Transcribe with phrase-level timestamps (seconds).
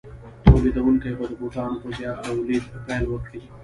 [0.45, 3.41] تولیدونکي به د بوټانو په زیات تولید پیل وکړي